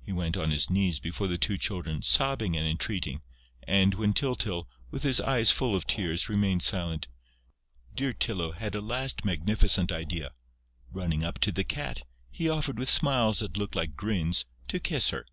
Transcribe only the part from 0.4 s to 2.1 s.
his knees before the two Children,